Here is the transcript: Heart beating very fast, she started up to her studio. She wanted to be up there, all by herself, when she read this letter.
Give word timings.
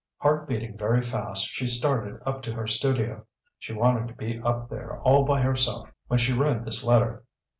Heart 0.17 0.47
beating 0.47 0.79
very 0.79 0.99
fast, 1.01 1.45
she 1.45 1.67
started 1.67 2.19
up 2.25 2.41
to 2.41 2.53
her 2.53 2.65
studio. 2.65 3.27
She 3.59 3.71
wanted 3.71 4.07
to 4.07 4.15
be 4.15 4.41
up 4.41 4.67
there, 4.67 4.97
all 5.01 5.25
by 5.25 5.41
herself, 5.41 5.91
when 6.07 6.17
she 6.17 6.33
read 6.33 6.65
this 6.65 6.83
letter. 6.83 7.23